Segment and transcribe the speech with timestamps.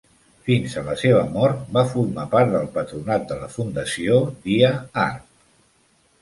[0.45, 4.17] Fins a la seva mort, va formar part del patronat de la Fundació
[4.49, 4.73] Dia
[5.05, 5.29] Art.